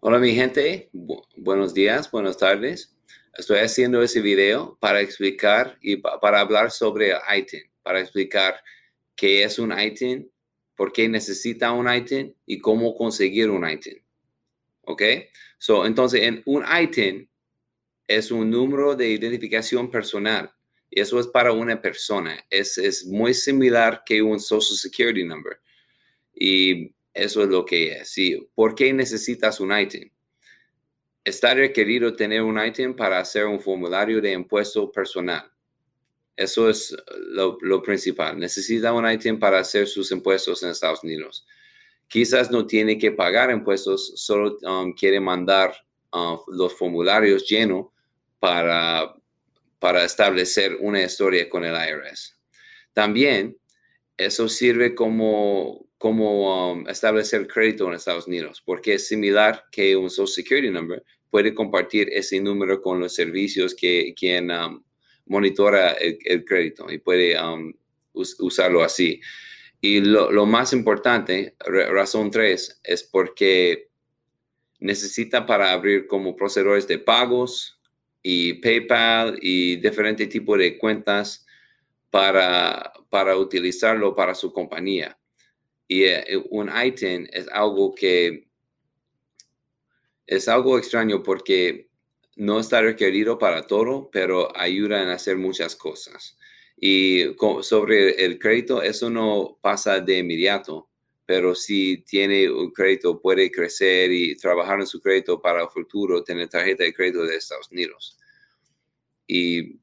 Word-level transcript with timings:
Hola 0.00 0.20
mi 0.20 0.32
gente, 0.32 0.90
buenos 0.92 1.74
días, 1.74 2.08
buenas 2.12 2.38
tardes. 2.38 2.96
Estoy 3.36 3.58
haciendo 3.58 4.00
ese 4.00 4.20
video 4.20 4.78
para 4.80 5.00
explicar 5.00 5.76
y 5.82 5.96
para 5.96 6.38
hablar 6.38 6.70
sobre 6.70 7.14
ITIN, 7.36 7.62
para 7.82 7.98
explicar 7.98 8.62
qué 9.16 9.42
es 9.42 9.58
un 9.58 9.76
ITIN, 9.76 10.30
por 10.76 10.92
qué 10.92 11.08
necesita 11.08 11.72
un 11.72 11.92
ITIN 11.92 12.32
y 12.46 12.60
cómo 12.60 12.94
conseguir 12.94 13.50
un 13.50 13.68
ITIN. 13.68 14.00
¿Ok? 14.82 15.02
So, 15.58 15.84
entonces, 15.84 16.22
en 16.22 16.42
un 16.46 16.64
ITIN 16.64 17.28
es 18.06 18.30
un 18.30 18.48
número 18.50 18.94
de 18.94 19.08
identificación 19.08 19.90
personal 19.90 20.48
y 20.90 21.00
eso 21.00 21.18
es 21.18 21.26
para 21.26 21.50
una 21.50 21.82
persona. 21.82 22.38
Es, 22.50 22.78
es 22.78 23.04
muy 23.04 23.34
similar 23.34 24.04
que 24.06 24.22
un 24.22 24.38
Social 24.38 24.78
Security 24.78 25.24
Number. 25.24 25.58
Y 26.32 26.94
eso 27.18 27.42
es 27.42 27.48
lo 27.48 27.64
que 27.64 27.92
es. 27.92 28.10
Sí, 28.10 28.48
¿Por 28.54 28.74
qué 28.74 28.92
necesitas 28.92 29.58
un 29.58 29.76
ITIN? 29.76 30.12
Está 31.24 31.52
requerido 31.52 32.14
tener 32.14 32.42
un 32.42 32.64
ITIN 32.64 32.94
para 32.94 33.18
hacer 33.18 33.44
un 33.46 33.58
formulario 33.58 34.20
de 34.20 34.32
impuesto 34.32 34.90
personal. 34.92 35.50
Eso 36.36 36.70
es 36.70 36.96
lo, 37.30 37.58
lo, 37.60 37.82
principal. 37.82 38.38
Necesita 38.38 38.92
un 38.92 39.10
ITIN 39.10 39.40
para 39.40 39.58
hacer 39.58 39.88
sus 39.88 40.12
impuestos 40.12 40.62
en 40.62 40.70
Estados 40.70 41.02
Unidos. 41.02 41.44
Quizás 42.06 42.52
no 42.52 42.64
tiene 42.64 42.96
que 42.96 43.10
pagar 43.10 43.50
impuestos, 43.50 44.12
solo 44.14 44.56
um, 44.62 44.94
quiere 44.94 45.18
mandar 45.18 45.74
uh, 46.12 46.38
los 46.52 46.72
formularios 46.72 47.46
llenos 47.48 47.88
para, 48.38 49.12
para 49.80 50.04
establecer 50.04 50.76
una 50.80 51.02
historia 51.02 51.48
con 51.48 51.64
el 51.64 51.74
IRS. 51.74 52.38
También 52.92 53.58
eso 54.16 54.48
sirve 54.48 54.94
como, 54.94 55.87
como 55.98 56.72
um, 56.72 56.88
establecer 56.88 57.46
crédito 57.48 57.88
en 57.88 57.94
Estados 57.94 58.28
Unidos, 58.28 58.62
porque 58.64 58.94
es 58.94 59.08
similar 59.08 59.64
que 59.70 59.96
un 59.96 60.08
Social 60.08 60.28
Security 60.44 60.70
Number 60.70 61.04
puede 61.28 61.52
compartir 61.52 62.08
ese 62.12 62.40
número 62.40 62.80
con 62.80 63.00
los 63.00 63.14
servicios 63.14 63.74
que 63.74 64.14
quien 64.16 64.50
um, 64.50 64.82
monitora 65.26 65.92
el, 65.92 66.44
crédito 66.44 66.90
y 66.90 66.98
puede 66.98 67.40
um, 67.42 67.72
usarlo 68.12 68.82
así. 68.82 69.20
Y 69.80 70.00
lo, 70.00 70.46
más 70.46 70.72
importante, 70.72 71.54
razón 71.58 72.30
tres, 72.30 72.80
es 72.82 73.04
porque 73.04 73.90
necesita 74.80 75.46
para 75.46 75.72
abrir 75.72 76.06
como 76.06 76.34
procesadores 76.34 76.88
de 76.88 76.98
pagos 76.98 77.80
y 78.22 78.54
PayPal 78.54 79.38
y 79.40 79.76
diferentes 79.76 80.28
tipos 80.28 80.58
de 80.58 80.78
cuentas 80.78 81.46
para, 82.10 82.92
para 83.08 83.36
utilizarlo 83.36 84.16
para 84.16 84.34
su 84.34 84.52
compañía. 84.52 85.16
Y 85.88 86.04
eh, 86.04 86.24
un 86.50 86.70
ITIN 86.70 87.28
es 87.32 87.48
algo 87.48 87.94
que 87.94 88.46
es 90.26 90.46
algo 90.46 90.78
extraño 90.78 91.22
porque 91.22 91.88
no 92.36 92.60
está 92.60 92.82
requerido 92.82 93.38
para 93.38 93.66
todo, 93.66 94.10
pero 94.12 94.56
ayuda 94.56 95.02
en 95.02 95.08
hacer 95.08 95.36
muchas 95.38 95.74
cosas. 95.74 96.38
Y 96.76 97.34
sobre 97.62 98.24
el 98.24 98.38
crédito, 98.38 98.82
eso 98.82 99.10
no 99.10 99.58
pasa 99.60 99.98
de 100.00 100.18
inmediato, 100.18 100.88
pero 101.26 101.54
si 101.54 102.04
tiene 102.04 102.48
un 102.48 102.70
crédito, 102.70 103.20
puede 103.20 103.50
crecer 103.50 104.12
y 104.12 104.36
trabajar 104.36 104.78
en 104.80 104.86
su 104.86 105.00
crédito 105.00 105.40
para 105.40 105.62
el 105.62 105.68
futuro, 105.68 106.22
tener 106.22 106.48
tarjeta 106.48 106.84
de 106.84 106.94
crédito 106.94 107.24
de 107.24 107.36
Estados 107.36 107.70
Unidos. 107.72 108.16
Y 109.26 109.80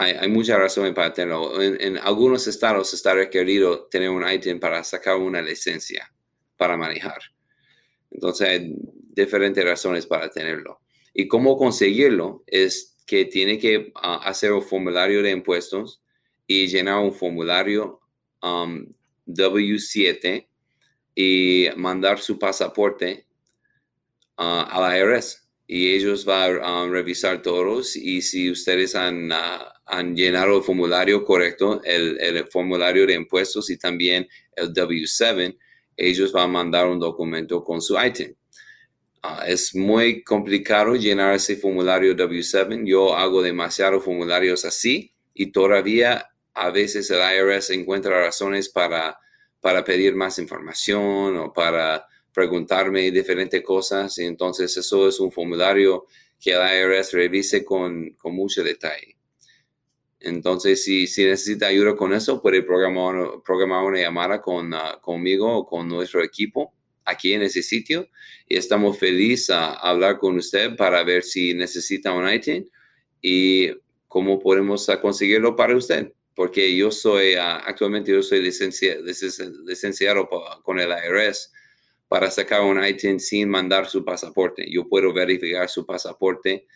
hay, 0.00 0.28
muchas 0.28 0.58
razones 0.58 0.92
para 0.92 1.12
tenerlo. 1.12 1.60
En, 1.60 1.98
algunos 1.98 2.46
estados 2.46 2.94
está 2.94 3.14
requerido 3.14 3.86
tener 3.86 4.10
un 4.10 4.28
ITIN 4.28 4.60
para 4.60 4.84
sacar 4.84 5.16
una 5.16 5.42
licencia 5.42 6.12
para 6.56 6.76
manejar. 6.76 7.18
Entonces 8.12 8.48
hay 8.48 8.74
diferentes 8.78 9.64
razones 9.64 10.06
para 10.06 10.30
tenerlo. 10.30 10.80
Y 11.12 11.26
cómo 11.26 11.56
conseguirlo 11.56 12.44
es 12.46 12.96
que 13.06 13.24
tiene 13.24 13.58
que 13.58 13.90
ah, 13.96 14.20
hacer 14.22 14.52
un 14.52 14.62
formulario 14.62 15.20
de 15.20 15.32
impuestos 15.32 16.00
y 16.46 16.68
llenar 16.68 17.00
un 17.00 17.12
formulario 17.12 18.00
um, 18.40 18.86
W7 19.26 20.46
y 21.16 21.68
mandar 21.76 22.20
su 22.20 22.38
pasaporte 22.38 23.26
uh, 24.38 24.62
a 24.68 24.80
la 24.80 24.96
IRS 24.96 25.47
y 25.70 25.94
ellos 25.94 26.24
van 26.24 26.60
a 26.62 26.82
um, 26.82 26.90
revisar 26.90 27.42
todos 27.42 27.94
y 27.94 28.22
si 28.22 28.50
ustedes 28.50 28.94
han, 28.94 29.30
uh, 29.30 29.64
han 29.84 30.16
llenado 30.16 30.56
el 30.56 30.62
formulario 30.62 31.22
correcto, 31.22 31.82
el, 31.84 32.18
el, 32.22 32.46
formulario 32.46 33.06
de 33.06 33.12
impuestos 33.12 33.68
y 33.68 33.76
también 33.76 34.26
el 34.56 34.72
W7, 34.72 35.58
ellos 35.94 36.32
van 36.32 36.44
a 36.44 36.48
mandar 36.48 36.86
un 36.88 36.98
documento 36.98 37.62
con 37.62 37.82
su 37.82 37.98
ITIN. 38.02 38.34
Uh, 39.22 39.42
es 39.46 39.74
muy 39.74 40.22
complicado 40.22 40.94
llenar 40.96 41.34
ese 41.34 41.56
formulario 41.56 42.16
W7. 42.16 42.86
Yo 42.86 43.14
hago 43.14 43.42
demasiados 43.42 44.02
formularios 44.02 44.64
así 44.64 45.12
y 45.34 45.52
todavía 45.52 46.30
a 46.54 46.70
veces 46.70 47.10
el 47.10 47.20
IRS 47.20 47.68
encuentra 47.70 48.18
razones 48.18 48.70
para, 48.70 49.18
para 49.60 49.84
pedir 49.84 50.14
más 50.14 50.38
información 50.38 51.36
o 51.36 51.52
para 51.52 52.06
preguntarme 52.32 53.10
diferentes 53.10 53.62
cosas. 53.62 54.18
Y 54.18 54.24
entonces 54.24 54.76
eso 54.76 55.08
es 55.08 55.20
un 55.20 55.32
formulario 55.32 56.06
que 56.40 56.52
el 56.52 56.60
IRS 56.60 57.12
revise 57.12 57.64
con, 57.64 58.10
con 58.10 58.34
mucho 58.34 58.62
detalle. 58.62 59.18
Entonces, 60.20 60.82
si, 60.82 61.06
si, 61.06 61.24
necesita 61.24 61.68
ayuda 61.68 61.94
con 61.94 62.12
eso, 62.12 62.42
puede 62.42 62.62
programar, 62.62 63.40
programar 63.44 63.84
una 63.84 64.00
llamada 64.00 64.40
con, 64.40 64.72
uh, 64.74 65.00
conmigo 65.00 65.58
o 65.58 65.66
con 65.66 65.88
nuestro 65.88 66.24
equipo 66.24 66.74
aquí 67.04 67.32
en 67.32 67.42
ese 67.42 67.62
sitio. 67.62 68.08
Y 68.48 68.56
estamos 68.56 68.98
felices 68.98 69.50
a 69.50 69.74
hablar 69.74 70.18
con 70.18 70.36
usted 70.36 70.76
para 70.76 71.04
ver 71.04 71.22
si 71.22 71.54
necesita 71.54 72.12
un 72.12 72.28
ITIN 72.28 72.68
y 73.22 73.70
cómo 74.08 74.38
podemos 74.40 74.88
conseguirlo 75.00 75.54
para 75.54 75.76
usted. 75.76 76.12
Porque 76.34 76.76
yo 76.76 76.90
soy, 76.90 77.34
uh, 77.34 77.62
actualmente 77.64 78.10
yo 78.12 78.22
soy 78.22 78.42
licenciado, 78.42 79.02
licenciado 79.64 80.28
con 80.62 80.80
el 80.80 80.90
IRS 80.90 81.52
para 82.08 82.30
sacar 82.30 82.62
un 82.62 82.82
ITIN 82.82 83.20
sin 83.20 83.48
mandar 83.48 83.88
su 83.88 84.04
pasaporte. 84.04 84.66
Yo 84.70 84.88
puedo 84.88 85.12
verificar 85.12 85.68
su 85.68 85.84
pasaporte 85.84 86.66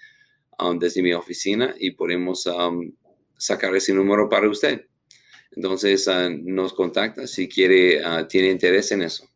um, 0.59 0.79
desde 0.79 1.03
mi 1.03 1.13
oficina 1.15 1.75
y 1.79 1.93
podemos 1.93 2.47
um, 2.47 2.93
sacar 3.37 3.75
ese 3.75 3.95
número 3.95 4.29
para 4.29 4.49
usted. 4.49 4.87
Entonces, 5.53 6.07
uh, 6.07 6.31
nos 6.31 6.73
contacta 6.75 7.27
si 7.27 7.49
quiere, 7.49 8.01
uh, 8.07 8.27
tiene 8.27 8.51
interés 8.51 8.93
en 8.93 9.03
eso. 9.03 9.32